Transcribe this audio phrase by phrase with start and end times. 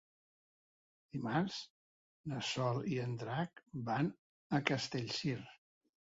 [1.15, 1.57] Dimarts
[2.31, 3.61] na Sol i en Drac
[3.91, 4.09] van
[4.59, 5.37] a Castellcir.